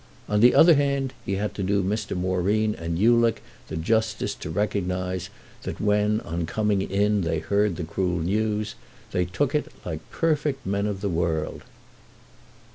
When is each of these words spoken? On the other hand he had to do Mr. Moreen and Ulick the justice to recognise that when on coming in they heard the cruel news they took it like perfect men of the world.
On 0.27 0.39
the 0.39 0.55
other 0.55 0.73
hand 0.73 1.13
he 1.27 1.33
had 1.35 1.53
to 1.53 1.61
do 1.61 1.83
Mr. 1.83 2.17
Moreen 2.17 2.73
and 2.73 2.97
Ulick 2.97 3.43
the 3.67 3.77
justice 3.77 4.33
to 4.33 4.49
recognise 4.49 5.29
that 5.61 5.79
when 5.79 6.21
on 6.21 6.47
coming 6.47 6.81
in 6.81 7.21
they 7.21 7.37
heard 7.37 7.75
the 7.75 7.83
cruel 7.83 8.17
news 8.19 8.73
they 9.11 9.25
took 9.25 9.53
it 9.53 9.71
like 9.85 9.99
perfect 10.09 10.65
men 10.65 10.87
of 10.87 11.01
the 11.01 11.09
world. 11.09 11.61